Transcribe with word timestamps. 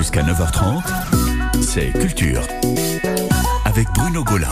Jusqu'à 0.00 0.22
9h30, 0.22 0.82
c'est 1.60 1.90
Culture. 1.90 2.40
Avec 3.66 3.86
Bruno 3.88 4.24
Golin. 4.24 4.48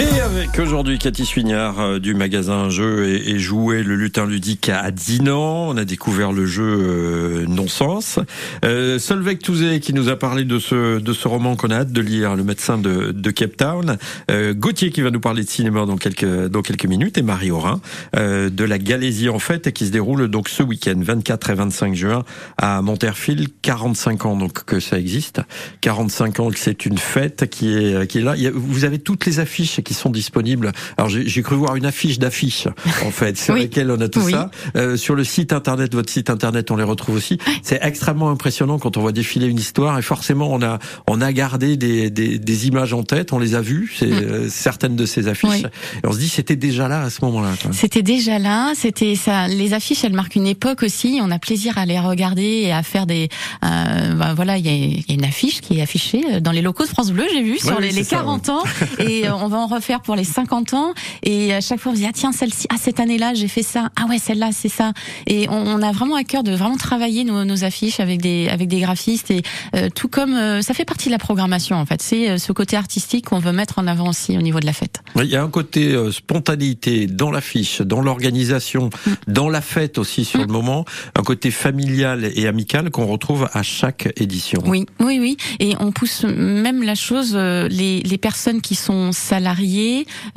Et 0.00 0.20
avec 0.20 0.58
aujourd'hui 0.58 0.98
Cathy 0.98 1.26
Suignard 1.26 1.78
euh, 1.78 1.98
du 1.98 2.14
magasin 2.14 2.70
Jeux 2.70 3.06
et, 3.08 3.30
et 3.30 3.38
Jouets, 3.38 3.82
le 3.82 3.94
lutin 3.94 4.26
ludique 4.26 4.70
à 4.70 4.90
Dinan. 4.90 5.68
On 5.68 5.76
a 5.76 5.84
découvert 5.84 6.32
le 6.32 6.46
jeu 6.46 6.64
euh, 6.64 7.46
Non-Sens. 7.46 8.18
Euh, 8.64 8.98
Solveig 8.98 9.36
Touzé 9.36 9.80
qui 9.80 9.92
nous 9.92 10.08
a 10.08 10.16
parlé 10.16 10.44
de 10.44 10.58
ce, 10.58 10.98
de 10.98 11.12
ce 11.12 11.28
roman 11.28 11.56
qu'on 11.56 11.70
a 11.70 11.76
hâte 11.76 11.92
de 11.92 12.00
lire, 12.00 12.34
Le 12.36 12.42
médecin 12.42 12.78
de, 12.78 13.12
de 13.12 13.30
Cape 13.30 13.56
Town. 13.58 13.98
Euh, 14.30 14.54
Gauthier 14.54 14.90
qui 14.90 15.02
va 15.02 15.10
nous 15.10 15.20
parler 15.20 15.44
de 15.44 15.48
cinéma 15.48 15.84
dans 15.84 15.98
quelques, 15.98 16.46
dans 16.46 16.62
quelques 16.62 16.86
minutes. 16.86 17.18
Et 17.18 17.22
Marie 17.22 17.50
Aurin 17.50 17.80
euh, 18.16 18.48
de 18.48 18.64
la 18.64 18.78
Galésie 18.78 19.28
en 19.28 19.38
fait 19.38 19.66
et 19.66 19.72
qui 19.72 19.86
se 19.86 19.92
déroule 19.92 20.26
donc 20.28 20.48
ce 20.48 20.62
week-end, 20.62 20.96
24 20.96 21.50
et 21.50 21.54
25 21.54 21.94
juin 21.94 22.24
à 22.56 22.80
Monterfil. 22.80 23.48
45 23.60 24.24
ans 24.24 24.36
donc 24.36 24.64
que 24.64 24.80
ça 24.80 24.98
existe. 24.98 25.42
45 25.82 26.40
ans 26.40 26.50
que 26.50 26.58
c'est 26.58 26.86
une 26.86 26.98
fête 26.98 27.48
qui 27.50 27.74
est, 27.74 28.06
qui 28.06 28.18
est 28.18 28.22
là. 28.22 28.34
Vous 28.54 28.84
avez 28.84 28.98
toutes 28.98 29.26
les 29.26 29.38
affiches 29.38 29.82
qui 29.82 29.91
sont 29.92 30.10
disponibles. 30.10 30.72
Alors 30.96 31.08
j'ai 31.08 31.42
cru 31.42 31.56
voir 31.56 31.76
une 31.76 31.86
affiche 31.86 32.18
d'affiches 32.18 32.68
en 33.06 33.10
fait 33.10 33.36
sur 33.38 33.54
Oui. 33.54 33.60
lesquelles 33.62 33.90
on 33.90 34.00
a 34.00 34.08
tout 34.08 34.20
Oui. 34.20 34.32
ça. 34.32 34.50
Euh, 34.76 34.96
sur 34.96 35.14
le 35.14 35.24
site 35.24 35.52
internet, 35.52 35.94
votre 35.94 36.10
site 36.10 36.30
internet, 36.30 36.70
on 36.70 36.76
les 36.76 36.84
retrouve 36.84 37.16
aussi. 37.16 37.38
C'est 37.62 37.78
extrêmement 37.82 38.30
impressionnant 38.30 38.78
quand 38.78 38.96
on 38.96 39.00
voit 39.00 39.12
défiler 39.12 39.46
une 39.46 39.58
histoire 39.58 39.98
et 39.98 40.02
forcément 40.02 40.52
on 40.52 40.62
a 40.62 40.78
on 41.06 41.20
a 41.20 41.32
gardé 41.32 41.76
des, 41.76 42.10
des, 42.10 42.38
des 42.38 42.66
images 42.68 42.92
en 42.94 43.02
tête, 43.02 43.32
on 43.32 43.38
les 43.38 43.54
a 43.54 43.60
vues, 43.60 43.92
c'est 43.98 44.10
euh, 44.12 44.48
certaines 44.48 44.96
de 44.96 45.06
ces 45.06 45.28
affiches. 45.28 45.50
Oui. 45.64 46.00
Et 46.02 46.06
on 46.06 46.12
se 46.12 46.18
dit 46.18 46.28
c'était 46.28 46.56
déjà 46.56 46.88
là 46.88 47.02
à 47.02 47.10
ce 47.10 47.24
moment-là. 47.24 47.50
C'était 47.72 48.02
déjà 48.02 48.38
là, 48.38 48.72
c'était 48.74 49.14
ça. 49.14 49.48
Les 49.48 49.74
affiches, 49.74 50.04
elles 50.04 50.12
marquent 50.14 50.36
une 50.36 50.46
époque 50.46 50.82
aussi. 50.82 51.18
On 51.22 51.30
a 51.30 51.38
plaisir 51.38 51.78
à 51.78 51.86
les 51.86 51.98
regarder 51.98 52.42
et 52.42 52.72
à 52.72 52.82
faire 52.82 53.06
des. 53.06 53.28
euh, 53.64 54.14
bah, 54.14 54.32
voilà, 54.34 54.58
il 54.58 54.66
y 54.66 54.68
a, 54.68 54.72
il 54.72 54.98
y 55.08 55.12
a 55.12 55.14
une 55.14 55.24
affiche 55.24 55.60
qui 55.60 55.78
est 55.78 55.82
affichée 55.82 56.40
dans 56.40 56.52
les 56.52 56.62
locaux 56.62 56.84
de 56.84 56.88
France 56.88 57.10
Bleu, 57.10 57.24
j'ai 57.32 57.42
vu 57.42 57.58
sur 57.58 57.78
les, 57.80 57.90
c'est 57.90 57.96
les 57.98 58.04
ça, 58.04 58.16
40 58.16 58.48
ans, 58.48 58.62
et 58.98 59.26
euh, 59.28 59.34
on 59.34 59.48
va 59.48 59.58
en 59.58 59.66
refaire 59.72 60.00
pour 60.00 60.16
les 60.16 60.24
50 60.24 60.74
ans. 60.74 60.94
Et 61.22 61.52
à 61.54 61.60
chaque 61.60 61.80
fois, 61.80 61.92
on 61.92 61.94
se 61.94 62.00
dit 62.00 62.06
ah 62.06 62.12
tiens 62.14 62.32
celle-ci, 62.32 62.66
ah 62.70 62.76
cette 62.80 63.00
année-là 63.00 63.34
j'ai 63.34 63.48
fait 63.48 63.62
ça, 63.62 63.90
ah 63.96 64.06
ouais 64.08 64.18
celle-là 64.18 64.50
c'est 64.52 64.68
ça. 64.68 64.92
Et 65.26 65.48
on, 65.48 65.66
on 65.66 65.82
a 65.82 65.92
vraiment 65.92 66.16
à 66.16 66.24
cœur 66.24 66.42
de 66.42 66.52
vraiment 66.52 66.76
travailler 66.76 67.24
nos, 67.24 67.44
nos 67.44 67.64
affiches 67.64 68.00
avec 68.00 68.20
des 68.20 68.48
avec 68.48 68.68
des 68.68 68.80
graphistes 68.80 69.30
et 69.30 69.42
euh, 69.74 69.88
tout 69.94 70.08
comme 70.08 70.34
euh, 70.34 70.62
ça 70.62 70.74
fait 70.74 70.84
partie 70.84 71.08
de 71.08 71.12
la 71.12 71.18
programmation 71.18 71.76
en 71.76 71.86
fait. 71.86 72.02
C'est 72.02 72.30
euh, 72.30 72.38
ce 72.38 72.52
côté 72.52 72.76
artistique 72.76 73.26
qu'on 73.26 73.38
veut 73.38 73.52
mettre 73.52 73.78
en 73.78 73.86
avant 73.86 74.08
aussi 74.08 74.36
au 74.36 74.42
niveau 74.42 74.60
de 74.60 74.66
la 74.66 74.72
fête. 74.72 75.00
Il 75.16 75.24
y 75.24 75.36
a 75.36 75.42
un 75.42 75.48
côté 75.50 75.96
spontanéité 76.10 77.06
dans 77.06 77.30
l'affiche, 77.30 77.80
dans 77.80 78.00
l'organisation, 78.00 78.90
Mm. 79.06 79.10
dans 79.28 79.48
la 79.48 79.60
fête 79.60 79.98
aussi 79.98 80.24
sur 80.24 80.40
le 80.40 80.46
moment, 80.46 80.84
un 81.16 81.22
côté 81.22 81.50
familial 81.50 82.30
et 82.34 82.46
amical 82.46 82.90
qu'on 82.90 83.06
retrouve 83.06 83.48
à 83.52 83.62
chaque 83.62 84.12
édition. 84.16 84.62
Oui, 84.66 84.86
oui, 85.00 85.18
oui. 85.20 85.36
Et 85.60 85.74
on 85.80 85.92
pousse 85.92 86.24
même 86.24 86.82
la 86.82 86.94
chose, 86.94 87.34
les, 87.34 88.00
les 88.02 88.18
personnes 88.18 88.60
qui 88.60 88.74
sont 88.74 89.12
salariées, 89.12 89.61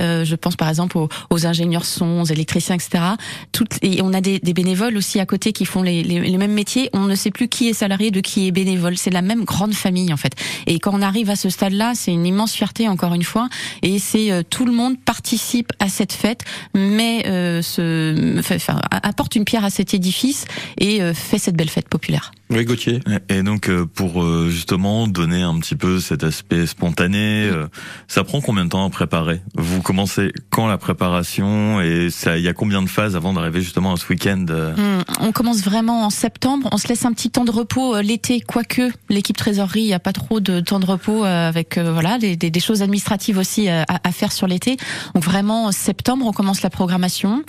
euh, 0.02 0.26
je 0.26 0.36
pense 0.36 0.56
par 0.56 0.70
exemple 0.70 0.98
aux, 0.98 1.10
aux 1.30 1.46
ingénieurs 1.46 1.86
sons, 1.86 2.22
aux 2.22 2.26
électriciens, 2.26 2.76
etc. 2.76 3.04
Et 3.82 4.02
on 4.02 4.14
a 4.14 4.22
des, 4.22 4.40
des 4.40 4.54
bénévoles 4.54 4.98
aussi 4.98 5.20
à 5.20 5.26
côté 5.26 5.52
qui 5.52 5.66
font 5.66 5.82
les, 5.82 6.04
les, 6.04 6.20
les 6.20 6.38
mêmes 6.38 6.54
métiers. 6.54 6.90
On 6.94 7.06
ne 7.06 7.16
sait 7.16 7.32
plus 7.32 7.48
qui 7.48 7.68
est 7.68 7.74
salarié 7.74 8.12
de 8.12 8.20
qui 8.20 8.48
est 8.48 8.52
bénévole. 8.52 8.98
C'est 8.98 9.12
la 9.12 9.22
même 9.22 9.44
grande 9.44 9.74
famille 9.74 10.12
en 10.14 10.18
fait. 10.18 10.34
Et 10.68 10.80
quand 10.80 10.92
on 10.94 11.02
arrive 11.02 11.30
à 11.30 11.36
ce 11.36 11.50
stade-là, 11.50 11.94
c'est 11.96 12.12
une 12.12 12.26
immense 12.26 12.54
fierté 12.54 12.88
encore 12.88 13.14
une 13.14 13.24
fois. 13.24 13.50
Et 13.82 14.00
c'est 14.00 14.32
euh, 14.32 14.44
tout 14.48 14.66
le 14.66 14.72
monde 14.72 14.98
participe 15.00 15.72
à 15.80 15.90
cette 15.90 16.14
fête, 16.14 16.42
mais 16.74 17.24
euh, 17.28 17.62
enfin, 18.40 18.80
apporte 18.92 19.36
une 19.36 19.46
pierre 19.46 19.66
à 19.66 19.70
cet 19.70 19.94
édifice 19.94 20.46
et 20.80 21.02
euh, 21.02 21.14
fait 21.14 21.38
cette 21.38 21.56
belle 21.56 21.70
fête 21.70 21.90
populaire. 21.90 22.32
Oui, 22.52 22.64
Gauthier. 22.64 23.00
Et 23.28 23.42
donc 23.42 23.70
euh, 23.70 23.86
pour 23.88 24.22
euh, 24.24 24.50
justement 24.52 25.08
donner 25.08 25.42
un 25.42 25.58
petit 25.60 25.76
peu 25.76 26.00
cet 26.00 26.24
aspect 26.24 26.68
spontané, 26.68 27.50
euh, 27.52 27.66
ça 28.08 28.24
prend 28.24 28.40
combien 28.40 28.66
de 28.66 28.70
temps 28.70 28.86
à 28.86 28.90
préparer? 28.92 29.42
Vous 29.56 29.82
commencez 29.82 30.32
quand 30.52 30.68
la 30.68 30.78
préparation? 30.78 31.82
Et 31.82 32.12
ça 32.12 32.38
il 32.38 32.44
y 32.44 32.48
a 32.48 32.54
combien 32.54 32.84
de 32.84 32.88
phases 32.88 33.16
avant 33.16 33.34
d'arriver 33.34 33.62
justement 33.62 33.94
à 33.94 33.98
ce 33.98 34.08
week-end 34.08 34.46
Hum, 34.50 35.04
On 35.22 35.32
commence 35.32 35.64
vraiment 35.64 36.04
en 36.06 36.12
septembre. 36.12 36.70
On 36.72 36.78
se 36.78 36.88
laisse 36.88 37.04
un 37.06 37.14
petit 37.14 37.32
temps 37.32 37.46
de 37.46 37.52
repos 37.52 38.00
l'été, 38.02 38.42
quoique 38.42 38.92
l'équipe 39.10 39.36
trésorerie, 39.38 39.82
il 39.82 39.88
n'y 39.88 39.94
a 39.94 40.00
pas 40.00 40.14
trop 40.14 40.40
de 40.40 40.60
temps 40.60 40.80
de 40.80 40.86
repos 40.86 41.24
avec 41.24 41.80
voilà 41.80 42.20
des, 42.20 42.36
des- 42.36 42.52
des 42.52 42.60
choses 42.60 42.84
administratives 42.84 43.40
aussi 43.40 43.70
à, 43.70 43.86
à 44.04 44.12
faire 44.12 44.32
sur 44.32 44.46
l'été. 44.46 44.78
Donc 45.16 45.24
vraiment 45.24 45.66
en 45.66 45.72
septembre, 45.72 46.26
on 46.28 46.32
commence 46.32 46.62
la 46.62 46.70
programmation. 46.70 47.44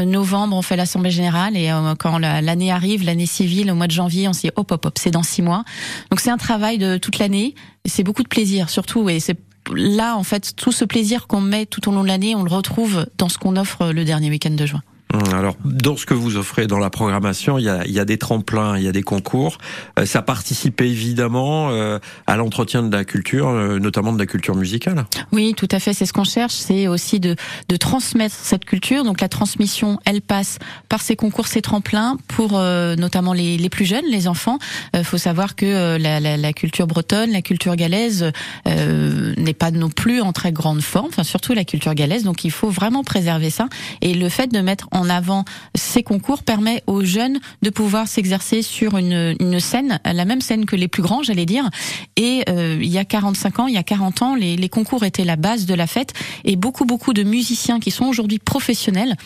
Euh, 0.00 0.04
Novembre, 0.04 0.56
on 0.56 0.62
fait 0.62 0.76
l'assemblée 0.76 1.10
générale 1.10 1.56
et 1.56 1.70
euh, 1.70 1.94
quand 1.98 2.18
la- 2.18 2.40
l'année 2.40 2.70
arrive, 2.72 3.04
l'année 3.04 3.26
civile, 3.26 3.70
au 3.70 3.74
mois 3.74 3.86
de 3.86 3.92
janvier, 3.92 4.28
on 4.28 4.32
se 4.32 4.40
dit 4.40 4.50
hop 4.56 4.70
hop 4.72 4.86
hop, 4.86 4.98
c'est 4.98 5.10
dans 5.10 5.22
six 5.22 5.42
mois. 5.42 5.64
Donc 6.10 6.20
c'est 6.20 6.30
un 6.30 6.36
travail 6.36 6.78
de 6.78 6.96
toute 6.96 7.18
l'année. 7.18 7.54
C'est 7.84 8.02
beaucoup 8.04 8.22
de 8.22 8.28
plaisir 8.28 8.70
surtout 8.70 9.08
et 9.08 9.20
c'est 9.20 9.38
là 9.74 10.16
en 10.16 10.22
fait 10.22 10.54
tout 10.56 10.72
ce 10.72 10.84
plaisir 10.84 11.26
qu'on 11.26 11.40
met 11.40 11.66
tout 11.66 11.88
au 11.88 11.92
long 11.92 12.02
de 12.02 12.08
l'année, 12.08 12.34
on 12.34 12.42
le 12.42 12.50
retrouve 12.50 13.06
dans 13.18 13.28
ce 13.28 13.38
qu'on 13.38 13.56
offre 13.56 13.88
le 13.92 14.04
dernier 14.04 14.30
week-end 14.30 14.50
de 14.50 14.66
juin. 14.66 14.82
Hum, 15.12 15.34
Alors, 15.34 15.56
dans 15.64 15.96
ce 15.96 16.06
que 16.06 16.14
vous 16.14 16.36
offrez 16.36 16.66
dans 16.66 16.78
la 16.78 16.90
programmation, 16.90 17.58
il 17.58 17.64
y 17.64 17.68
a, 17.68 17.84
il 17.84 17.92
y 17.92 17.98
a 17.98 18.04
des 18.04 18.18
tremplins, 18.18 18.76
il 18.76 18.84
y 18.84 18.88
a 18.88 18.92
des 18.92 19.02
concours. 19.02 19.58
Euh, 19.98 20.06
ça 20.06 20.22
participe 20.22 20.80
évidemment 20.80 21.70
euh, 21.70 21.98
à 22.26 22.36
l'entretien 22.36 22.82
de 22.82 22.94
la 22.96 23.04
culture, 23.04 23.48
euh, 23.48 23.78
notamment 23.78 24.12
de 24.12 24.18
la 24.18 24.26
culture 24.26 24.54
musicale. 24.54 25.04
Oui, 25.32 25.54
tout 25.56 25.68
à 25.70 25.80
fait. 25.80 25.94
C'est 25.94 26.06
ce 26.06 26.12
qu'on 26.12 26.24
cherche. 26.24 26.54
C'est 26.54 26.86
aussi 26.86 27.18
de, 27.18 27.34
de 27.68 27.76
transmettre 27.76 28.34
cette 28.34 28.64
culture. 28.64 29.02
Donc 29.04 29.20
la 29.20 29.28
transmission, 29.28 29.98
elle 30.04 30.22
passe 30.22 30.58
par 30.88 31.00
ces 31.00 31.16
concours, 31.16 31.46
ces 31.48 31.62
tremplins 31.62 32.16
pour 32.28 32.52
euh, 32.58 32.94
notamment 32.96 33.32
les, 33.32 33.56
les 33.56 33.68
plus 33.68 33.84
jeunes, 33.84 34.06
les 34.08 34.28
enfants. 34.28 34.58
Il 34.94 35.04
faut 35.04 35.18
savoir 35.18 35.56
que 35.56 35.66
euh, 35.66 35.98
la, 35.98 36.20
la, 36.20 36.36
la 36.36 36.52
culture 36.52 36.86
bretonne, 36.86 37.30
la 37.30 37.42
culture 37.42 37.74
galaise 37.76 38.30
euh, 38.68 39.34
n'est 39.36 39.54
pas 39.54 39.70
non 39.70 39.90
plus 39.90 40.20
en 40.20 40.32
très 40.32 40.52
grande 40.52 40.82
forme. 40.82 41.08
Enfin, 41.08 41.24
surtout 41.24 41.52
la 41.54 41.64
culture 41.64 41.94
galaise. 41.94 42.22
Donc 42.22 42.44
il 42.44 42.50
faut 42.50 42.70
vraiment 42.70 43.02
préserver 43.02 43.50
ça. 43.50 43.68
Et 44.02 44.14
le 44.14 44.28
fait 44.28 44.52
de 44.52 44.60
mettre 44.60 44.88
en 44.92 44.99
avant 45.08 45.44
ces 45.74 46.02
concours 46.02 46.42
permet 46.42 46.82
aux 46.86 47.04
jeunes 47.04 47.38
de 47.62 47.70
pouvoir 47.70 48.08
s'exercer 48.08 48.62
sur 48.62 48.96
une, 48.96 49.60
scène, 49.60 50.00
la 50.04 50.24
même 50.24 50.40
scène 50.40 50.66
que 50.66 50.76
les 50.76 50.88
plus 50.88 51.02
grands, 51.02 51.22
j'allais 51.22 51.46
dire. 51.46 51.68
Et 52.16 52.44
euh, 52.48 52.78
il 52.80 52.88
y 52.88 52.98
a 52.98 53.04
45 53.04 53.60
ans, 53.60 53.66
il 53.66 53.74
y 53.74 53.78
a 53.78 53.82
40 53.82 54.22
ans, 54.22 54.34
les 54.34 54.68
concours 54.68 55.04
étaient 55.04 55.24
la 55.24 55.36
base 55.36 55.66
de 55.66 55.74
la 55.74 55.86
fête 55.86 56.12
et 56.44 56.56
beaucoup 56.56 56.84
beaucoup 56.84 57.12
de 57.12 57.22
musiciens 57.22 57.80
qui 57.80 57.90
sont 57.90 58.06
aujourd'hui 58.06 58.38
professionnels. 58.38 59.16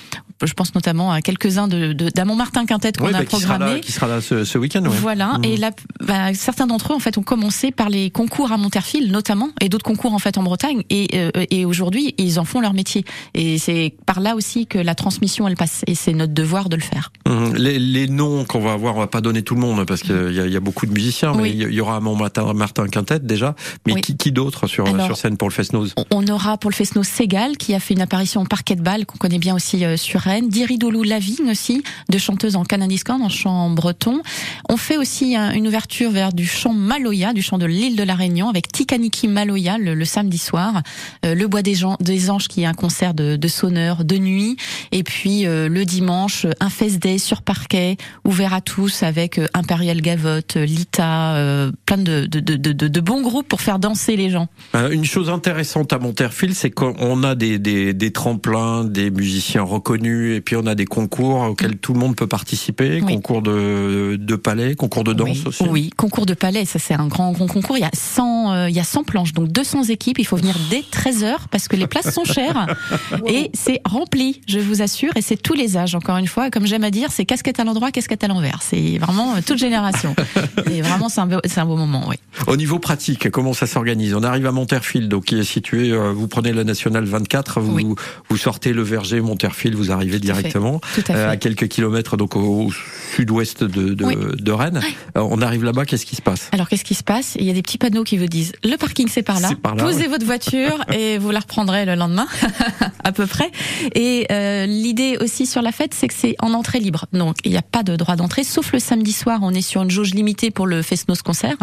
Je 0.43 0.53
pense 0.53 0.75
notamment 0.75 1.13
à 1.13 1.21
quelques-uns 1.23 1.69
de, 1.69 1.93
de 1.93 2.11
Martin 2.35 2.67
Quintet 2.67 2.93
qu'on 2.93 3.05
Oui, 3.07 3.15
a 3.15 3.19
bah, 3.19 3.25
qui 3.25 3.37
sera 3.37 3.55
programmé. 3.55 3.75
là, 3.75 3.81
qui 3.81 3.93
sera 3.93 4.07
là 4.09 4.21
ce, 4.21 4.45
ce 4.45 4.59
week-end. 4.59 4.83
ouais. 4.85 4.97
Voilà, 5.01 5.39
et 5.43 5.57
là, 5.57 5.71
bah, 6.01 6.35
certains 6.35 6.67
d'entre 6.67 6.93
eux 6.93 6.97
en 6.97 6.99
fait 6.99 7.17
ont 7.19 7.23
commencé 7.23 7.71
par 7.71 7.89
les 7.89 8.11
concours 8.11 8.51
à 8.53 8.57
Monterfil 8.57 9.11
notamment, 9.13 9.51
et 9.61 9.69
d'autres 9.69 9.85
concours 9.85 10.13
en 10.13 10.19
fait 10.19 10.37
en 10.39 10.43
Bretagne, 10.43 10.83
et, 10.91 11.09
euh, 11.15 11.31
et 11.51 11.65
aujourd'hui 11.65 12.15
ils 12.19 12.41
en 12.41 12.45
font 12.45 12.61
leur 12.61 12.73
métier. 12.75 13.05
Et 13.35 13.59
c'est 13.59 13.95
par 14.07 14.21
là 14.21 14.35
aussi 14.35 14.67
que 14.67 14.79
la 14.79 14.95
transmission 14.95 15.47
elle 15.47 15.57
passe, 15.57 15.83
et 15.87 15.95
c'est 15.95 16.13
notre 16.13 16.35
devoir 16.35 16.69
de 16.69 16.77
le 16.77 16.83
faire. 16.83 17.13
Hum, 17.27 17.55
Les, 17.55 17.79
les 17.79 18.09
noms 18.09 18.45
qu'on 18.45 18.61
va 18.61 18.73
avoir, 18.73 18.97
on 18.97 19.01
va 19.01 19.07
pas 19.07 19.21
donner 19.21 19.43
tout 19.43 19.55
le 19.55 19.61
monde 19.61 19.85
parce 19.87 20.03
qu'il 20.03 20.33
y, 20.33 20.41
a- 20.41 20.47
il 20.47 20.53
y 20.53 20.57
a 20.57 20.61
beaucoup 20.61 20.87
de 20.87 20.93
musiciens, 20.93 21.33
mais 21.35 21.51
il 21.51 21.73
y 21.73 21.81
aura 21.81 22.01
mon 22.01 22.17
Martin, 22.17 22.53
Martin 22.55 22.89
Quintet 22.89 23.21
déjà. 23.21 23.55
Mais 23.87 23.95
Oui. 23.95 24.01
qui, 24.01 24.17
qui 24.17 24.33
d'autre 24.33 24.67
sur, 24.67 24.87
Alors, 24.87 25.07
sur 25.07 25.17
scène 25.17 25.37
pour 25.37 25.49
le 25.49 25.55
Fest-Noz 25.55 25.95
On- 25.97 26.05
On 26.11 26.27
aura 26.29 26.59
pour 26.59 26.71
le 26.71 26.75
Fesno 26.75 27.03
Segal 27.03 27.57
qui 27.57 27.75
a 27.75 27.81
fait 27.81 27.95
une 27.95 28.01
apparition 28.03 28.41
au 28.43 28.45
Parquet 28.45 28.75
de 28.77 28.83
Bâle 28.83 29.07
qu'on 29.07 29.19
connaît 29.19 29.39
bien 29.39 29.55
aussi 29.55 29.85
euh, 29.85 29.97
sur 29.97 30.24
Rennes, 30.25 30.49
Diridoulou 30.49 31.03
Lavigne 31.03 31.51
aussi, 31.51 31.83
de 32.09 32.19
chanteuse 32.19 32.57
en 32.57 32.65
canadiscan, 32.65 33.21
en 33.21 33.29
chant 33.29 33.71
breton. 33.71 34.23
On 34.69 34.77
fait 34.77 34.97
aussi 34.97 35.37
une 35.37 35.67
ouverture 35.69 36.11
vers 36.11 36.33
du 36.33 36.47
chant 36.47 36.73
Maloya, 36.73 37.33
du 37.33 37.43
chant 37.43 37.59
de 37.59 37.67
l'île 37.67 37.95
de 37.97 38.03
la 38.03 38.15
Réunion 38.15 38.49
avec 38.49 38.73
Tikaniki 38.73 39.29
Maloya 39.29 39.77
le, 39.79 40.05
samedi 40.05 40.39
soir, 40.39 40.83
Euh, 41.25 41.35
le 41.35 41.47
Bois 41.47 41.63
des, 41.63 41.75
Gens- 41.75 41.97
des 42.01 42.31
Anges 42.31 42.49
qui 42.49 42.63
est 42.63 42.67
un 42.67 42.75
concert 42.75 43.13
de, 43.15 43.39
sonneurs 43.49 44.05
de 44.05 44.17
nuit 44.17 44.57
et 44.93 45.03
puis 45.03 45.47
euh, 45.47 45.69
le 45.69 45.85
dimanche 45.85 46.47
un 46.61 46.71
fest 46.71 46.99
day 47.03 47.19
sur 47.19 47.43
parquet 47.43 47.97
ouvert 48.25 48.55
à 48.55 48.61
tous 48.61 49.03
avec 49.03 49.39
euh, 49.39 49.47
Imperial 49.55 50.01
Gavotte, 50.01 50.57
Lita, 50.57 51.35
euh, 51.37 51.71
plein 51.87 51.99
de, 51.99 53.01
bons 53.01 53.21
groupes 53.21 53.47
pour 53.49 53.61
faire 53.61 53.79
danser 53.79 54.17
les 54.17 54.31
gens. 54.31 54.49
Une 54.91 55.05
chose 55.05 55.29
intéressante 55.29 55.93
à 55.93 55.99
Monterfil, 55.99 56.55
c'est 56.55 56.71
qu'on 56.71 57.23
a 57.23 57.35
des 57.35 58.11
tremplins, 58.13 58.85
des 58.85 59.11
musiciens 59.11 59.63
reconnus, 59.63 60.14
et 60.35 60.41
puis 60.41 60.57
on 60.57 60.67
a 60.67 60.75
des 60.75 60.85
concours 60.87 61.41
auxquels 61.41 61.77
tout 61.77 61.93
le 61.93 61.99
monde 62.01 62.17
peut 62.17 62.27
participer, 62.27 63.01
Oui. 63.03 63.15
concours 63.15 63.43
de, 63.43 64.17
de 64.19 64.37
palais, 64.37 64.75
concours 64.75 65.05
de 65.05 65.13
danse 65.13 65.29
oui, 65.41 65.43
aussi. 65.47 65.65
Oui, 65.69 65.91
concours 65.97 66.27
de 66.27 66.35
palais, 66.35 66.65
ça 66.65 66.79
c'est 66.79 66.95
un 66.95 67.07
grand 67.07 67.33
grand 67.33 67.47
concours. 67.47 67.77
Il 67.77 67.81
y 67.81 67.85
a 67.85 67.91
100 67.93 68.53
euh, 68.53 68.69
il 68.71 68.75
y 68.77 68.81
a 68.81 68.85
100 68.85 69.05
planches, 69.05 69.33
donc 69.33 69.49
200 69.49 69.85
équipes. 69.85 70.19
Il 70.19 70.27
faut 70.27 70.37
venir 70.37 70.55
dès 70.71 70.83
13 70.91 71.25
heures 71.25 71.49
parce 71.49 71.69
que 71.69 71.77
les 71.77 71.87
places 71.87 72.13
sont 72.13 72.25
chères 72.25 72.67
et 73.27 73.51
c'est 73.55 73.81
rempli, 73.85 74.41
je 74.47 74.59
vous 74.59 74.83
assure. 74.83 75.11
Et 75.17 75.23
c'est 75.23 75.37
tous 75.41 75.55
les 75.55 75.77
âges, 75.77 75.95
encore 75.95 76.17
une 76.19 76.27
fois. 76.27 76.51
Comme 76.51 76.67
j'aime 76.67 76.85
à 76.85 76.91
dire, 76.91 77.11
c'est 77.11 77.25
casquette 77.25 77.61
à 77.61 77.65
l'endroit, 77.65 77.91
casquette 77.91 78.23
à 78.25 78.29
l'envers. 78.29 78.59
C'est 78.63 78.99
vraiment 78.99 79.35
euh, 79.37 79.41
toute 79.45 79.59
génération. 79.59 80.15
Et 80.71 80.83
vraiment, 80.83 81.09
c'est 81.09 81.21
un, 81.21 81.27
beau- 81.27 81.41
c'est 81.45 81.61
un 81.61 81.67
beau 81.67 81.77
moment, 81.77 82.05
oui. 82.09 82.17
Au 82.47 82.57
niveau 82.57 82.79
pratique, 82.79 83.31
comment 83.31 83.53
ça 83.55 83.67
s'organise? 83.67 84.15
On 84.15 84.23
arrive 84.23 84.47
à 84.47 84.53
Monterfield, 84.53 85.09
donc 85.09 85.25
qui 85.27 85.39
est 85.39 85.45
situé. 85.45 85.91
euh, 85.93 86.13
vous 86.13 86.29
prenez 86.29 86.53
la 86.53 86.65
nationale 86.65 87.05
24, 87.05 87.61
vous 87.61 87.73
Oui. 87.75 87.87
vous 88.29 88.37
sortez 88.37 88.73
le 88.73 88.83
Verger, 88.83 89.21
Monterfield, 89.21 89.75
vous 89.77 89.91
arrivez 89.91 90.04
directement 90.07 90.81
à 91.09 91.13
euh, 91.13 91.31
à 91.31 91.37
quelques 91.37 91.69
kilomètres, 91.69 92.17
donc 92.17 92.37
au, 92.37 92.67
au 92.67 92.71
sud-ouest 93.15 93.65
de, 93.65 93.95
de, 93.95 94.05
Oui. 94.05 94.17
de 94.39 94.53
Rennes. 94.53 94.81
Euh, 95.17 95.21
on 95.21 95.41
arrive 95.43 95.65
là-bas, 95.65 95.85
qu'est-ce 95.85 96.07
qui 96.07 96.17
se 96.17 96.23
passe? 96.23 96.49
Alors 96.53 96.69
qu'est-ce 96.69 96.85
qui 96.85 96.95
se 96.95 97.03
passe? 97.03 97.37
Il 97.39 97.45
y 97.45 97.51
a 97.51 97.53
des 97.53 97.63
petits 97.63 97.79
panneaux 97.79 98.05
qui 98.05 98.19
vous 98.19 98.27
disent 98.27 98.53
le 98.63 98.77
parking 98.77 99.09
c'est 99.09 99.23
par 99.23 99.41
là. 99.41 99.49
C'est 99.49 99.59
par 99.59 99.75
là, 99.75 99.85
Posez 99.85 100.07
votre 100.07 100.25
voiture 100.27 100.85
et 100.93 101.19
vous 101.19 101.31
la 101.31 101.41
reprendrez 101.41 101.85
le 101.85 101.95
lendemain, 101.95 102.27
à 103.05 103.13
peu 103.13 103.27
près. 103.27 103.51
Et 103.95 104.27
euh, 104.31 104.67
l'idée 104.67 105.17
aussi 105.21 105.47
sur 105.47 105.63
la 105.63 105.73
fête, 105.73 105.95
c'est 105.95 106.09
que 106.09 106.15
c'est 106.15 106.37
en 106.41 106.53
entrée 106.55 106.81
libre. 106.81 107.07
Donc 107.13 107.37
il 107.45 107.51
n'y 107.51 107.57
a 107.57 107.63
pas 107.63 107.83
de 107.83 107.97
droit 107.97 108.17
d'entrée, 108.17 108.45
sauf 108.45 108.73
le 108.73 108.79
samedi 108.79 109.13
soir. 109.13 109.41
On 109.43 109.51
est 109.53 109.63
sur 109.63 109.83
une 109.83 109.91
jauge 109.91 110.15
limitée 110.15 110.51
pour 110.51 110.67
le 110.67 110.83
Festnos 110.83 111.23
concert. 111.23 111.57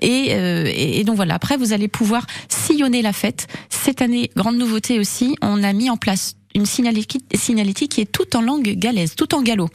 Et, 0.00 0.28
euh, 0.30 0.64
et, 0.66 1.00
et 1.00 1.04
donc 1.04 1.16
voilà. 1.16 1.34
Après, 1.34 1.56
vous 1.56 1.72
allez 1.72 1.88
pouvoir 1.88 2.26
sillonner 2.48 3.02
la 3.02 3.12
fête. 3.12 3.46
Cette 3.68 4.02
année, 4.02 4.30
grande 4.36 4.56
nouveauté 4.56 4.98
aussi, 4.98 5.36
on 5.42 5.62
a 5.62 5.72
mis 5.72 5.90
en 5.90 5.96
place 5.96 6.34
une 6.54 6.66
signalétique, 6.66 7.24
signalétique 7.34 7.92
qui 7.92 8.00
est 8.00 8.10
tout 8.10 8.36
en 8.36 8.40
langue 8.42 8.68
galaise, 8.76 9.14
tout 9.14 9.34
en 9.34 9.42
gallo. 9.42 9.68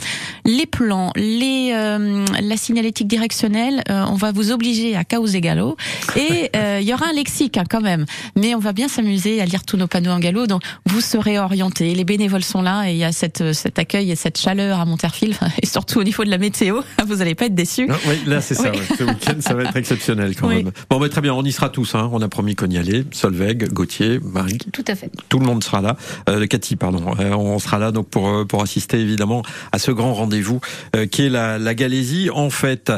Les 0.45 0.65
plans, 0.65 1.11
les 1.15 1.71
euh, 1.73 2.25
la 2.41 2.57
signalétique 2.57 3.07
directionnelle, 3.07 3.83
euh, 3.89 4.05
on 4.09 4.15
va 4.15 4.31
vous 4.31 4.51
obliger 4.51 4.95
à 4.95 5.03
causer 5.03 5.41
gallo 5.41 5.77
et 6.15 6.49
euh, 6.55 6.79
il 6.81 6.87
y 6.87 6.93
aura 6.93 7.07
un 7.07 7.13
lexique 7.13 7.57
hein, 7.57 7.63
quand 7.69 7.81
même, 7.81 8.05
mais 8.35 8.55
on 8.55 8.59
va 8.59 8.73
bien 8.73 8.87
s'amuser 8.87 9.41
à 9.41 9.45
lire 9.45 9.63
tous 9.63 9.77
nos 9.77 9.87
panneaux 9.87 10.11
en 10.11 10.19
gallo. 10.19 10.47
Donc 10.47 10.61
vous 10.85 11.01
serez 11.01 11.39
orientés, 11.39 11.93
les 11.95 12.03
bénévoles 12.03 12.43
sont 12.43 12.61
là 12.61 12.89
et 12.89 12.93
il 12.93 12.97
y 12.97 13.03
a 13.03 13.11
cette 13.11 13.53
cet 13.53 13.79
accueil 13.79 14.11
et 14.11 14.15
cette 14.15 14.37
chaleur 14.39 14.79
à 14.79 14.85
Monterfil 14.85 15.35
et 15.61 15.65
surtout 15.65 15.99
au 15.99 16.03
niveau 16.03 16.23
de 16.25 16.29
la 16.29 16.37
météo, 16.37 16.81
vous 17.05 17.21
allez 17.21 17.35
pas 17.35 17.45
être 17.45 17.55
déçus. 17.55 17.87
Ah, 17.89 17.97
Oui, 18.07 18.15
là 18.25 18.41
c'est 18.41 18.55
ça. 18.55 18.71
Oui. 18.71 18.79
ouais. 18.79 18.97
Ce 18.97 19.03
week-end, 19.03 19.35
ça 19.39 19.53
va 19.53 19.63
être 19.63 19.75
exceptionnel 19.77 20.35
quand 20.35 20.47
Oui. 20.47 20.63
même. 20.63 20.71
Bon, 20.89 20.99
bah, 20.99 21.09
très 21.09 21.21
bien, 21.21 21.33
on 21.33 21.43
y 21.43 21.51
sera 21.51 21.69
tous. 21.69 21.95
Hein. 21.95 22.09
On 22.11 22.21
a 22.21 22.27
promis 22.27 22.55
qu'on 22.55 22.69
y 22.69 22.77
allait. 22.77 23.05
Solveig, 23.11 23.69
Gauthier, 23.71 24.19
Marie, 24.23 24.57
Tout 24.71 24.83
à 24.87 24.95
fait. 24.95 25.09
tout 25.29 25.39
le 25.39 25.45
monde 25.45 25.63
sera 25.63 25.81
là. 25.81 25.95
Euh, 26.29 26.45
Pardon. 26.79 27.15
Euh, 27.19 27.31
on 27.31 27.59
sera 27.59 27.77
là 27.77 27.91
donc 27.91 28.09
pour 28.09 28.27
euh, 28.27 28.45
pour 28.45 28.61
assister 28.61 28.99
évidemment 28.99 29.43
à 29.71 29.79
ce 29.79 29.91
grand 29.91 30.13
rendez-vous 30.13 30.61
euh, 30.95 31.05
qui 31.05 31.25
est 31.25 31.29
la, 31.29 31.73
Galésie 31.73 32.29
en 32.31 32.51
fait. 32.51 32.91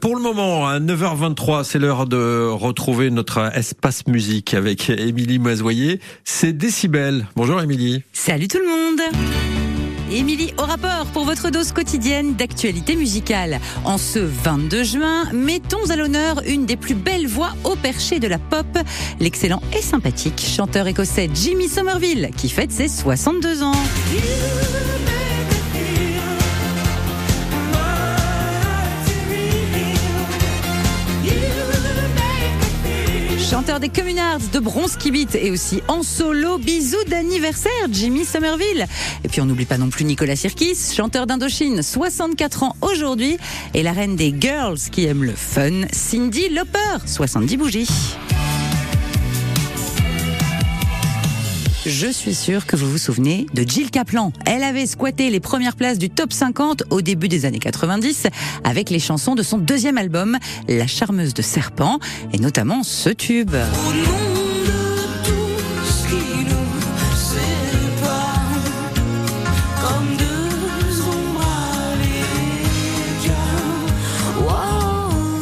Pour 0.00 0.16
le 0.16 0.22
moment, 0.22 0.66
à 0.66 0.80
9h23, 0.80 1.62
c'est 1.62 1.78
l'heure 1.78 2.06
de 2.06 2.48
retrouver 2.48 3.10
notre 3.10 3.56
espace 3.56 4.06
musique 4.08 4.54
avec 4.54 4.90
Émilie 4.90 5.38
Mazoyer. 5.38 6.00
C'est 6.24 6.52
Décibel. 6.52 7.26
Bonjour 7.36 7.60
Émilie. 7.62 8.02
Salut 8.12 8.48
tout 8.48 8.58
le 8.58 8.66
monde 8.66 9.57
Émilie 10.10 10.54
au 10.58 10.62
rapport 10.62 11.06
pour 11.12 11.24
votre 11.24 11.50
dose 11.50 11.72
quotidienne 11.72 12.34
d'actualité 12.34 12.96
musicale. 12.96 13.60
En 13.84 13.98
ce 13.98 14.18
22 14.18 14.82
juin, 14.84 15.24
mettons 15.32 15.90
à 15.90 15.96
l'honneur 15.96 16.42
une 16.46 16.66
des 16.66 16.76
plus 16.76 16.94
belles 16.94 17.26
voix 17.26 17.50
au 17.64 17.76
perché 17.76 18.18
de 18.18 18.28
la 18.28 18.38
pop, 18.38 18.66
l'excellent 19.20 19.62
et 19.76 19.82
sympathique 19.82 20.40
chanteur 20.40 20.86
écossais 20.86 21.28
Jimmy 21.32 21.68
Somerville, 21.68 22.30
qui 22.36 22.48
fête 22.48 22.72
ses 22.72 22.88
62 22.88 23.62
ans. 23.62 23.72
Chanteur 33.50 33.80
des 33.80 33.88
Communards, 33.88 34.40
de 34.52 34.58
Bronski 34.58 35.10
Beat 35.10 35.34
et 35.34 35.50
aussi 35.50 35.82
en 35.88 36.02
solo, 36.02 36.58
bisous 36.58 37.02
d'anniversaire, 37.06 37.72
Jimmy 37.90 38.26
Somerville. 38.26 38.84
Et 39.24 39.28
puis 39.28 39.40
on 39.40 39.46
n'oublie 39.46 39.64
pas 39.64 39.78
non 39.78 39.88
plus 39.88 40.04
Nicolas 40.04 40.36
Sirkis, 40.36 40.92
chanteur 40.94 41.26
d'Indochine, 41.26 41.82
64 41.82 42.62
ans 42.64 42.76
aujourd'hui, 42.82 43.38
et 43.72 43.82
la 43.82 43.92
reine 43.92 44.16
des 44.16 44.34
girls 44.38 44.78
qui 44.92 45.06
aime 45.06 45.24
le 45.24 45.32
fun, 45.32 45.86
Cindy 45.92 46.50
Lauper, 46.50 47.06
70 47.06 47.56
bougies. 47.56 47.88
Je 51.86 52.08
suis 52.08 52.34
sûre 52.34 52.66
que 52.66 52.76
vous 52.76 52.90
vous 52.90 52.98
souvenez 52.98 53.46
de 53.54 53.62
Jill 53.62 53.90
Kaplan. 53.90 54.32
Elle 54.46 54.62
avait 54.62 54.86
squatté 54.86 55.30
les 55.30 55.40
premières 55.40 55.76
places 55.76 55.98
du 55.98 56.10
top 56.10 56.32
50 56.32 56.84
au 56.90 57.02
début 57.02 57.28
des 57.28 57.44
années 57.44 57.60
90 57.60 58.26
avec 58.64 58.90
les 58.90 58.98
chansons 58.98 59.34
de 59.34 59.42
son 59.42 59.58
deuxième 59.58 59.96
album, 59.96 60.38
La 60.68 60.86
charmeuse 60.86 61.34
de 61.34 61.42
serpent, 61.42 61.98
et 62.32 62.38
notamment 62.38 62.82
ce 62.82 63.10
tube. 63.10 63.54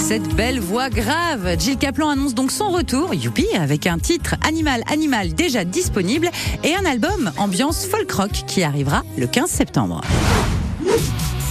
Cette 0.07 0.37
belle 0.37 0.61
voix 0.61 0.89
grave, 0.89 1.57
Jill 1.59 1.79
Kaplan 1.79 2.11
annonce 2.11 2.33
donc 2.33 2.53
son 2.53 2.71
retour, 2.71 3.13
youpi, 3.13 3.45
avec 3.59 3.89
un 3.89 3.99
titre 3.99 4.37
Animal 4.47 4.85
Animal 4.87 5.35
déjà 5.35 5.65
disponible 5.65 6.31
et 6.63 6.77
un 6.77 6.85
album 6.85 7.33
ambiance 7.39 7.87
folk 7.87 8.13
rock 8.13 8.31
qui 8.47 8.63
arrivera 8.63 9.03
le 9.19 9.27
15 9.27 9.51
septembre. 9.51 10.03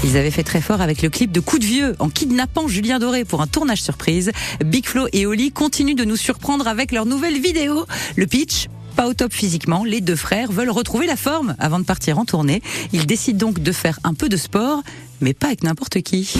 Ils 0.05 0.15
avaient 0.15 0.31
fait 0.31 0.43
très 0.43 0.61
fort 0.61 0.79
avec 0.79 1.01
le 1.01 1.09
clip 1.09 1.33
de 1.33 1.41
Coup 1.41 1.59
de 1.59 1.65
Vieux 1.65 1.97
en 1.99 2.07
kidnappant 2.07 2.69
Julien 2.69 2.97
Doré 2.97 3.25
pour 3.25 3.41
un 3.41 3.47
tournage 3.47 3.81
surprise. 3.81 4.31
Big 4.63 4.85
Flo 4.85 5.07
et 5.11 5.25
Oli 5.25 5.51
continuent 5.51 5.95
de 5.95 6.05
nous 6.05 6.15
surprendre 6.15 6.69
avec 6.69 6.93
leur 6.93 7.05
nouvelle 7.05 7.41
vidéo. 7.41 7.85
Le 8.15 8.25
pitch 8.25 8.67
pas 8.95 9.09
au 9.09 9.13
top 9.13 9.33
physiquement, 9.33 9.83
les 9.83 9.99
deux 9.99 10.15
frères 10.15 10.53
veulent 10.53 10.69
retrouver 10.69 11.07
la 11.07 11.17
forme 11.17 11.57
avant 11.59 11.79
de 11.79 11.83
partir 11.83 12.19
en 12.19 12.23
tournée. 12.23 12.61
Ils 12.93 13.05
décident 13.05 13.47
donc 13.47 13.59
de 13.59 13.71
faire 13.73 13.99
un 14.05 14.13
peu 14.13 14.29
de 14.29 14.37
sport, 14.37 14.81
mais 15.19 15.33
pas 15.33 15.47
avec 15.47 15.63
n'importe 15.63 16.01
qui. 16.01 16.35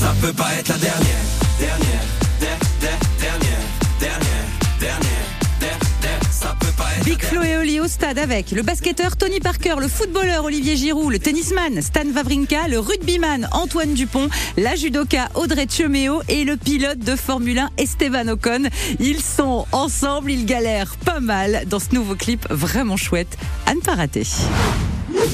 Ça 0.00 0.14
peut 0.20 0.32
pas 0.32 0.48
être 0.58 0.68
la 0.68 0.78
dernière, 0.78 1.24
dernière, 1.58 2.02
der- 2.40 2.58
der- 2.80 2.98
dernière, 3.20 3.58
dernière, 4.00 4.46
dernière, 4.80 5.12
Big 7.04 7.22
Flo 7.22 7.42
et 7.42 7.56
Oli 7.56 7.78
au 7.80 7.86
stade 7.86 8.18
avec 8.18 8.50
le 8.50 8.62
basketteur 8.62 9.16
Tony 9.16 9.38
Parker, 9.40 9.74
le 9.78 9.86
footballeur 9.88 10.44
Olivier 10.44 10.76
Giroud, 10.76 11.12
le 11.12 11.18
tennisman 11.20 11.80
Stan 11.80 12.02
Wawrinka, 12.14 12.68
le 12.68 12.78
rugbyman 12.80 13.48
Antoine 13.52 13.94
Dupont, 13.94 14.28
la 14.56 14.74
judoka 14.74 15.28
Audrey 15.34 15.66
Tchemeo 15.66 16.20
et 16.28 16.44
le 16.44 16.56
pilote 16.56 16.98
de 16.98 17.14
Formule 17.14 17.58
1 17.60 17.70
Esteban 17.78 18.26
Ocon. 18.28 18.64
Ils 18.98 19.22
sont 19.22 19.66
ensemble, 19.72 20.32
ils 20.32 20.46
galèrent 20.46 20.96
pas 21.04 21.20
mal 21.20 21.62
dans 21.68 21.78
ce 21.78 21.94
nouveau 21.94 22.16
clip 22.16 22.46
vraiment 22.50 22.96
chouette 22.96 23.36
à 23.66 23.74
ne 23.74 23.80
pas 23.80 23.94
rater. 23.94 24.24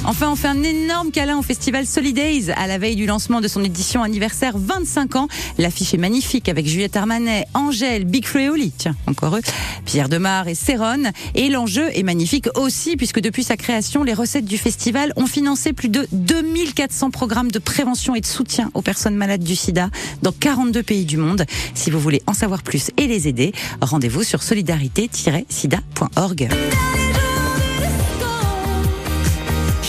Enfin, 0.04 0.30
on 0.30 0.36
fait 0.36 0.48
un 0.48 0.62
énorme 0.62 1.10
câlin 1.10 1.38
au 1.38 1.42
festival 1.42 1.86
Solidays 1.86 2.50
à 2.56 2.66
la 2.66 2.78
veille 2.78 2.96
du 2.96 3.06
lancement 3.06 3.40
de 3.40 3.48
son 3.48 3.62
édition 3.62 4.02
anniversaire 4.02 4.54
25 4.56 5.16
ans. 5.16 5.28
L'affiche 5.58 5.94
est 5.94 5.98
magnifique 5.98 6.48
avec 6.48 6.66
Juliette 6.66 6.96
Armanet, 6.96 7.46
Angèle, 7.54 8.04
Big 8.04 8.26
Flo 8.26 8.40
et 8.40 8.48
Oli, 8.48 8.72
tiens, 8.76 8.96
encore 9.06 9.36
eux, 9.36 9.42
Pierre 9.84 10.08
Demar 10.08 10.48
et 10.48 10.54
Céron. 10.54 11.12
Et 11.34 11.48
l'enjeu 11.48 11.88
est 11.94 12.02
magnifique 12.02 12.48
aussi 12.56 12.96
puisque 12.96 13.20
depuis 13.20 13.44
sa 13.44 13.56
création, 13.56 14.02
les 14.02 14.14
recettes 14.14 14.44
du 14.44 14.58
festival 14.58 15.12
ont 15.16 15.26
financé 15.26 15.72
plus 15.72 15.88
de 15.88 16.06
2400 16.12 17.10
programmes 17.10 17.50
de 17.50 17.58
prévention 17.58 18.14
et 18.14 18.20
de 18.20 18.26
soutien 18.26 18.70
aux 18.74 18.82
personnes 18.82 19.16
malades 19.16 19.44
du 19.44 19.56
sida 19.56 19.90
dans 20.22 20.32
42 20.32 20.82
pays 20.82 21.04
du 21.04 21.16
monde. 21.16 21.44
Si 21.74 21.90
vous 21.90 22.00
voulez 22.00 22.22
en 22.26 22.34
savoir 22.34 22.62
plus 22.62 22.90
et 22.96 23.06
les 23.06 23.28
aider, 23.28 23.52
rendez-vous 23.80 24.22
sur 24.22 24.42
solidarité-sida.org. 24.42 26.48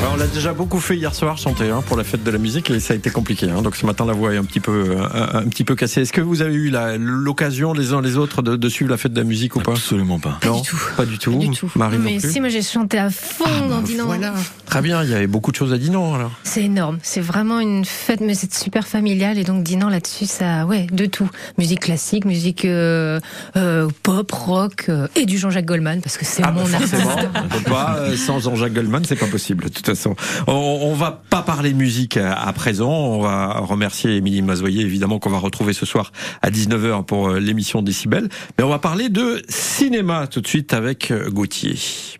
Ouais, 0.00 0.06
on 0.14 0.16
l'a 0.16 0.26
déjà 0.28 0.54
beaucoup 0.54 0.80
fait 0.80 0.96
hier 0.96 1.14
soir, 1.14 1.36
chanter 1.36 1.68
hein, 1.68 1.82
pour 1.86 1.94
la 1.98 2.04
fête 2.04 2.24
de 2.24 2.30
la 2.30 2.38
musique, 2.38 2.70
et 2.70 2.80
ça 2.80 2.94
a 2.94 2.96
été 2.96 3.10
compliqué. 3.10 3.50
Hein, 3.50 3.60
donc 3.60 3.76
ce 3.76 3.84
matin, 3.84 4.06
la 4.06 4.14
voix 4.14 4.32
est 4.32 4.38
un 4.38 4.44
petit 4.44 4.60
peu, 4.60 4.96
euh, 4.96 5.02
un, 5.12 5.40
un 5.40 5.48
petit 5.48 5.62
peu 5.62 5.74
cassée. 5.74 6.00
Est-ce 6.00 6.12
que 6.14 6.22
vous 6.22 6.40
avez 6.40 6.54
eu 6.54 6.72
l'occasion, 6.96 7.74
les 7.74 7.92
uns 7.92 8.00
les 8.00 8.16
autres, 8.16 8.40
de, 8.40 8.56
de 8.56 8.68
suivre 8.70 8.90
la 8.90 8.96
fête 8.96 9.12
de 9.12 9.18
la 9.20 9.26
musique 9.26 9.56
ou 9.56 9.60
pas? 9.60 9.72
Absolument 9.72 10.18
pas. 10.18 10.38
Non, 10.46 10.60
du 10.62 10.68
tout. 10.68 10.78
Pas 10.96 11.04
du 11.04 11.18
tout. 11.18 11.32
Pas 11.32 11.38
du 11.44 11.50
tout. 11.50 11.70
Marie 11.74 11.98
non 11.98 12.04
mais 12.04 12.16
plus 12.18 12.32
si, 12.32 12.40
moi 12.40 12.48
j'ai 12.48 12.62
chanté 12.62 12.98
à 12.98 13.10
fond 13.10 13.44
Ah, 13.46 13.60
dans 13.68 13.76
bah, 13.80 13.82
Dinan. 13.84 14.06
voilà. 14.06 14.32
Très 14.64 14.80
bien, 14.80 15.02
il 15.02 15.10
y 15.10 15.14
avait 15.14 15.26
beaucoup 15.26 15.50
de 15.50 15.56
choses 15.56 15.72
à 15.74 15.78
Dinan 15.78 16.14
alors. 16.14 16.30
C'est 16.44 16.62
énorme. 16.64 16.98
C'est 17.02 17.20
vraiment 17.20 17.60
une 17.60 17.84
fête, 17.84 18.22
mais 18.22 18.34
c'est 18.34 18.54
super 18.54 18.86
familial. 18.86 19.36
Et 19.36 19.44
donc 19.44 19.62
Dinan 19.64 19.90
là-dessus, 19.90 20.24
ça, 20.24 20.64
ouais, 20.64 20.86
de 20.90 21.04
tout. 21.04 21.28
Musique 21.58 21.80
classique, 21.80 22.24
musique 22.24 22.64
euh, 22.64 23.20
euh, 23.56 23.86
pop, 24.02 24.32
rock 24.32 24.86
euh, 24.88 25.08
et 25.14 25.26
du 25.26 25.36
Jean-Jacques 25.36 25.66
Goldman 25.66 26.00
parce 26.00 26.16
que 26.16 26.24
c'est 26.24 26.42
Ah 26.42 26.52
bah 26.52 26.62
mon 26.66 26.72
artiste. 26.72 26.94
forcément, 26.96 27.30
on 27.44 27.48
peut 27.48 27.70
pas 27.70 27.96
euh, 27.98 28.16
sans 28.16 28.38
Jean-Jacques 28.40 28.72
Goldman, 28.72 29.04
c'est 29.04 29.16
pas 29.16 29.26
possible 29.26 29.64
de 29.64 29.68
toute 29.68 29.89
façon. 29.94 30.14
On, 30.46 30.52
on 30.52 30.94
va 30.94 31.22
pas 31.30 31.42
parler 31.42 31.72
musique 31.74 32.16
à, 32.16 32.52
présent, 32.52 32.90
on 32.90 33.20
va 33.20 33.60
remercier 33.60 34.16
Émilie 34.16 34.42
Mazoyer 34.42 34.82
évidemment 34.82 35.18
qu'on 35.18 35.30
va 35.30 35.38
retrouver 35.38 35.72
ce 35.72 35.86
soir 35.86 36.12
à 36.42 36.50
19h 36.50 37.04
pour 37.04 37.28
euh, 37.28 37.40
l'émission 37.40 37.82
Décibel, 37.82 38.28
mais 38.58 38.64
on 38.64 38.68
va 38.68 38.78
parler 38.78 39.08
de 39.08 39.42
cinéma 39.48 40.26
tout 40.26 40.40
de 40.40 40.46
suite 40.46 40.72
avec 40.74 41.10
euh, 41.10 41.30
Gauthier. 41.30 42.19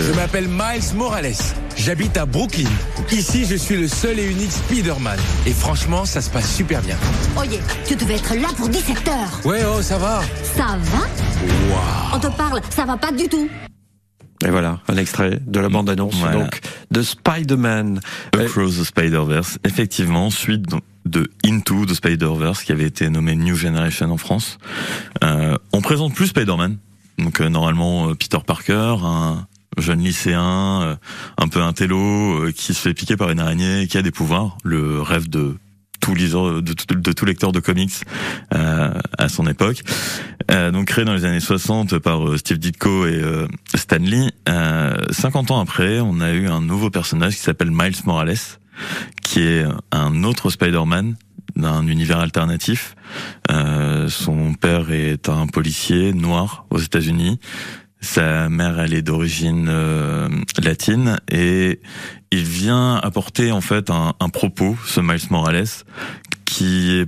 Donc, 0.00 0.08
euh, 0.08 0.14
m'appelle 0.14 0.48
Miles 0.48 0.94
Morales. 0.94 1.34
J'habite 1.76 2.16
à 2.16 2.24
Brooklyn. 2.24 2.68
Ici, 3.12 3.44
je 3.44 3.56
suis 3.56 3.76
le 3.76 3.88
seul 3.88 4.18
et 4.18 4.30
unique 4.30 4.50
Spider-Man. 4.50 5.18
Et 5.46 5.52
franchement, 5.52 6.04
ça 6.04 6.20
se 6.22 6.30
passe 6.30 6.54
super 6.54 6.80
bien. 6.82 6.96
Oye, 7.38 7.60
tu 7.86 7.96
devais 7.96 8.14
être 8.14 8.34
là 8.34 8.48
pour 8.56 8.68
17 8.68 9.08
heures. 9.08 9.40
Ouais, 9.44 9.60
oh, 9.64 9.82
ça 9.82 9.98
va. 9.98 10.22
Ça 10.56 10.78
va 10.78 12.16
On 12.16 12.18
te 12.18 12.28
parle, 12.28 12.60
ça 12.70 12.84
va 12.84 12.96
pas 12.96 13.12
du 13.12 13.28
tout. 13.28 13.48
Et 14.42 14.48
voilà, 14.48 14.80
un 14.88 14.96
extrait 14.96 15.38
de 15.46 15.60
la 15.60 15.68
bande-annonce 15.68 16.14
Voilà. 16.14 16.44
donc 16.44 16.60
de 16.90 17.02
Spider-Man. 17.02 18.00
Euh, 18.36 18.46
Across 18.46 18.78
the 18.78 18.84
Spider-Verse, 18.84 19.58
effectivement, 19.64 20.30
suite 20.30 20.64
de 21.04 21.30
Into 21.44 21.84
the 21.84 21.92
Spider-Verse 21.92 22.62
qui 22.62 22.72
avait 22.72 22.86
été 22.86 23.10
nommé 23.10 23.36
New 23.36 23.54
Generation 23.54 24.10
en 24.10 24.16
France. 24.16 24.58
Euh, 25.22 25.58
on 25.74 25.82
présente 25.82 26.14
plus 26.14 26.28
Spider-Man, 26.28 26.78
donc 27.18 27.40
euh, 27.40 27.50
normalement 27.50 28.08
euh, 28.08 28.14
Peter 28.14 28.38
Parker, 28.46 28.96
un 29.02 29.46
jeune 29.78 30.00
lycéen, 30.00 30.82
euh, 30.82 30.96
un 31.38 31.48
peu 31.48 31.60
intello, 31.62 32.44
euh, 32.46 32.52
qui 32.52 32.74
se 32.74 32.80
fait 32.80 32.94
piquer 32.94 33.16
par 33.16 33.30
une 33.30 33.40
araignée, 33.40 33.86
qui 33.88 33.98
a 33.98 34.02
des 34.02 34.10
pouvoirs, 34.10 34.56
le 34.64 35.00
rêve 35.00 35.28
de 35.28 35.56
tout 36.00 36.14
liseur, 36.14 36.62
de, 36.62 36.72
tout- 36.72 37.24
lecteur 37.26 37.52
de 37.52 37.60
comics 37.60 37.92
euh, 38.54 38.90
à 39.18 39.28
son 39.28 39.46
époque. 39.46 39.82
Euh, 40.50 40.70
donc 40.70 40.86
créé 40.86 41.04
dans 41.04 41.12
les 41.12 41.26
années 41.26 41.40
60 41.40 41.98
par 41.98 42.26
euh, 42.26 42.38
Steve 42.38 42.58
Ditko 42.58 43.06
et 43.06 43.20
Stan 43.74 43.98
Lee. 44.00 44.30
Euh, 44.48 44.96
50 45.10 45.50
ans 45.50 45.60
après, 45.60 46.00
on 46.00 46.20
a 46.22 46.32
eu 46.32 46.48
un 46.48 46.62
nouveau 46.62 46.88
personnage 46.88 47.34
qui 47.34 47.42
s'appelle 47.42 47.70
Miles 47.70 47.96
Morales, 48.06 48.34
qui 49.22 49.40
est 49.42 49.64
un 49.92 50.24
autre 50.24 50.48
Spider-Man 50.48 51.16
d'un 51.54 51.86
univers 51.86 52.18
alternatif. 52.20 52.94
Son 54.08 54.54
père 54.54 54.90
est 54.92 55.28
un 55.28 55.46
policier 55.48 56.12
noir 56.14 56.64
aux 56.70 56.78
États-Unis. 56.78 57.38
Sa 58.00 58.48
mère, 58.48 58.80
elle 58.80 58.94
est 58.94 59.02
d'origine 59.02 59.66
euh, 59.68 60.28
latine 60.62 61.18
et 61.30 61.80
il 62.30 62.44
vient 62.44 62.96
apporter 62.96 63.52
en 63.52 63.60
fait 63.60 63.90
un, 63.90 64.14
propos, 64.30 64.76
ce 64.86 65.00
Miles 65.00 65.20
Morales, 65.30 65.66
qui 66.46 66.92
est 66.96 67.06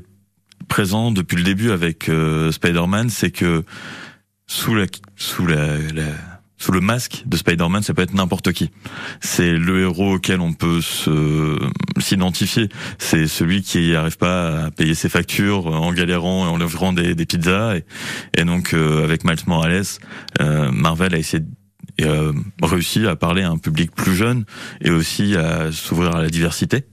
présent 0.68 1.10
depuis 1.10 1.36
le 1.36 1.44
début 1.44 1.70
avec 1.70 2.08
euh, 2.08 2.52
Spider-Man, 2.52 3.08
c'est 3.08 3.30
que 3.30 3.64
sous 4.46 4.74
la 4.74 4.86
sous 5.16 5.46
la- 5.46 5.78
sous 6.62 6.70
le 6.70 6.80
masque 6.80 7.24
de 7.26 7.36
Spider-Man, 7.36 7.82
ça 7.82 7.92
peut 7.92 8.02
être 8.02 8.14
n'importe 8.14 8.52
qui. 8.52 8.70
C'est 9.20 9.52
le 9.52 9.82
héros 9.82 10.14
auquel 10.14 10.40
on 10.40 10.52
peut 10.52 10.78
s'identifier. 11.98 12.68
C'est 12.98 13.26
celui 13.26 13.62
qui 13.62 13.96
arrive 13.96 14.16
pas 14.16 14.66
à 14.66 14.70
payer 14.70 14.94
ses 14.94 15.08
factures 15.08 15.66
en 15.66 15.92
galérant 15.92 16.46
et 16.46 16.48
en 16.48 16.56
livrant 16.56 16.92
des, 16.92 17.16
des 17.16 17.26
pizzas. 17.26 17.78
Et, 18.34 18.44
donc 18.44 18.74
euh, 18.74 19.02
avec 19.02 19.24
Miles 19.24 19.42
Morales, 19.48 19.82
euh, 20.40 20.70
Marvel 20.70 21.16
a 21.16 21.18
essayé 21.18 21.42
euh, 22.00 22.32
réussi 22.62 23.08
à 23.08 23.16
parler 23.16 23.42
à 23.42 23.50
un 23.50 23.58
public 23.58 23.90
plus 23.92 24.14
jeune 24.14 24.44
et 24.80 24.90
aussi 24.90 25.34
à 25.34 25.72
s'ouvrir 25.72 26.14
à 26.14 26.22
la 26.22 26.30
diversité. 26.30 26.84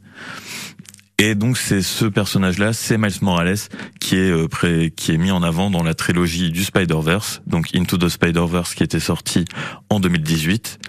Et 1.21 1.35
donc 1.35 1.57
c'est 1.57 1.81
ce 1.81 2.05
personnage-là, 2.05 2.71
c'est 2.71 2.97
Miles 2.97 3.11
Morales 3.21 3.57
qui 3.99 4.15
est 4.15 4.31
euh, 4.31 4.47
pré- 4.47 4.93
qui 4.95 5.11
est 5.11 5.17
mis 5.17 5.31
en 5.31 5.43
avant 5.43 5.69
dans 5.69 5.83
la 5.83 5.93
trilogie 5.93 6.49
du 6.49 6.63
Spider-Verse, 6.63 7.41
donc 7.45 7.75
Into 7.75 7.97
the 7.97 8.07
Spider-Verse 8.07 8.73
qui 8.73 8.83
était 8.83 9.01
sorti 9.01 9.43
en 9.89 9.99
2018 9.99 10.79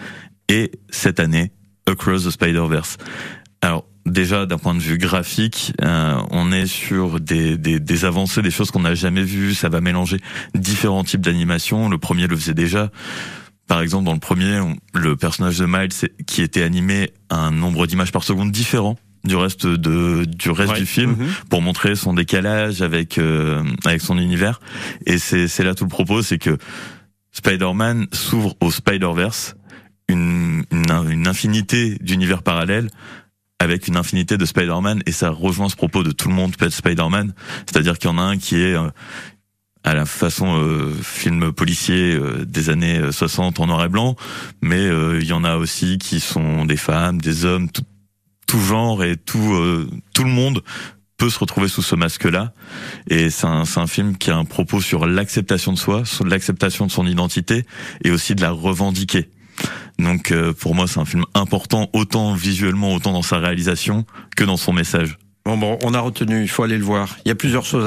et 0.48 0.70
cette 0.88 1.18
année 1.18 1.50
Across 1.86 2.26
the 2.26 2.30
Spider-Verse. 2.30 2.96
Alors 3.60 3.86
déjà 4.06 4.46
d'un 4.46 4.56
point 4.58 4.74
de 4.74 4.78
vue 4.80 4.98
graphique, 4.98 5.72
euh, 5.82 6.14
on 6.30 6.52
est 6.52 6.66
sur 6.66 7.18
des, 7.18 7.58
des, 7.58 7.80
des 7.80 8.04
avancées, 8.04 8.40
des 8.40 8.52
choses 8.52 8.70
qu'on 8.70 8.80
n'a 8.80 8.94
jamais 8.94 9.24
vues. 9.24 9.54
Ça 9.54 9.68
va 9.68 9.80
mélanger 9.80 10.18
différents 10.54 11.02
types 11.02 11.20
d'animations. 11.22 11.88
Le 11.88 11.98
premier 11.98 12.28
le 12.28 12.36
faisait 12.36 12.54
déjà. 12.54 12.90
Par 13.66 13.80
exemple, 13.82 14.04
dans 14.04 14.14
le 14.14 14.20
premier, 14.20 14.60
le 14.94 15.16
personnage 15.16 15.58
de 15.58 15.66
Miles 15.66 15.88
qui 16.26 16.42
était 16.42 16.62
animé 16.62 17.10
à 17.28 17.36
un 17.38 17.50
nombre 17.50 17.86
d'images 17.88 18.12
par 18.12 18.22
seconde 18.24 18.52
différent 18.52 18.96
du 19.24 19.36
reste 19.36 19.66
de 19.66 20.24
du 20.24 20.50
reste 20.50 20.72
Ouais. 20.72 20.78
du 20.80 20.86
film 20.86 21.10
Mhm. 21.12 21.28
pour 21.50 21.60
montrer 21.62 21.94
son 21.94 22.14
décalage 22.14 22.80
avec 22.82 23.18
euh, 23.18 23.62
avec 23.84 24.00
son 24.00 24.16
univers 24.18 24.60
et 25.06 25.18
c'est 25.18 25.46
c'est 25.48 25.62
là 25.64 25.74
tout 25.74 25.84
le 25.84 25.90
propos 25.90 26.22
c'est 26.22 26.38
que 26.38 26.56
Spider-Man 27.32 28.06
s'ouvre 28.12 28.54
au 28.60 28.70
Spider-Verse 28.70 29.54
une, 30.08 30.64
une 30.72 30.90
une 31.10 31.28
infinité 31.28 31.96
d'univers 32.00 32.42
parallèles 32.42 32.90
avec 33.58 33.88
une 33.88 33.96
infinité 33.96 34.38
de 34.38 34.44
Spider-Man 34.46 35.02
et 35.06 35.12
ça 35.12 35.30
rejoint 35.30 35.68
ce 35.68 35.76
propos 35.76 36.02
de 36.02 36.12
tout 36.12 36.28
le 36.28 36.34
monde 36.34 36.56
peut 36.56 36.66
être 36.66 36.72
Spider-Man 36.72 37.34
c'est-à-dire 37.66 37.98
qu'il 37.98 38.10
y 38.10 38.12
en 38.12 38.18
a 38.18 38.22
un 38.22 38.38
qui 38.38 38.56
est 38.56 38.74
euh, 38.74 38.88
à 39.84 39.94
la 39.94 40.04
façon 40.04 40.58
euh, 40.60 40.92
film 41.02 41.52
policier 41.52 42.14
euh, 42.14 42.44
des 42.44 42.68
années 42.68 42.98
euh, 42.98 43.12
60 43.12 43.60
en 43.60 43.66
noir 43.66 43.82
et 43.84 43.88
blanc, 43.88 44.14
mais 44.60 44.76
euh, 44.78 45.18
il 45.22 45.26
y 45.26 45.32
en 45.32 45.42
a 45.42 45.56
aussi 45.56 45.96
qui 45.96 46.20
sont 46.20 46.66
des 46.66 46.76
femmes, 46.76 47.18
des 47.18 47.46
hommes, 47.46 47.70
tout, 47.70 47.80
tout 48.50 48.58
genre 48.58 49.04
et 49.04 49.16
tout 49.16 49.52
euh, 49.52 49.88
tout 50.12 50.24
le 50.24 50.30
monde 50.30 50.64
peut 51.18 51.30
se 51.30 51.38
retrouver 51.38 51.68
sous 51.68 51.82
ce 51.82 51.94
masque-là. 51.94 52.52
Et 53.08 53.30
c'est 53.30 53.46
un, 53.46 53.62
un 53.76 53.86
film 53.86 54.16
qui 54.16 54.32
a 54.32 54.36
un 54.36 54.44
propos 54.44 54.80
sur 54.80 55.06
l'acceptation 55.06 55.72
de 55.72 55.78
soi, 55.78 56.04
sur 56.04 56.26
l'acceptation 56.26 56.84
de 56.84 56.90
son 56.90 57.06
identité 57.06 57.64
et 58.02 58.10
aussi 58.10 58.34
de 58.34 58.40
la 58.42 58.50
revendiquer. 58.50 59.30
Donc 60.00 60.32
euh, 60.32 60.52
pour 60.52 60.74
moi 60.74 60.88
c'est 60.88 60.98
un 60.98 61.04
film 61.04 61.26
important 61.32 61.90
autant 61.92 62.34
visuellement, 62.34 62.92
autant 62.92 63.12
dans 63.12 63.22
sa 63.22 63.38
réalisation 63.38 64.04
que 64.36 64.42
dans 64.42 64.56
son 64.56 64.72
message. 64.72 65.16
Bon, 65.44 65.56
bon, 65.56 65.78
on 65.84 65.94
a 65.94 66.00
retenu, 66.00 66.42
il 66.42 66.48
faut 66.48 66.64
aller 66.64 66.76
le 66.76 66.84
voir. 66.84 67.18
Il 67.24 67.28
y 67.28 67.32
a 67.32 67.36
plusieurs 67.36 67.64
choses 67.64 67.86